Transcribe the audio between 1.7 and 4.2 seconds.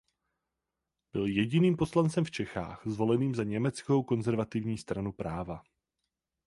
poslancem v Čechách zvoleným za německou